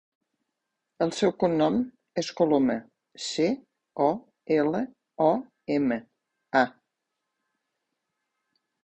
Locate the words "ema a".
5.77-6.65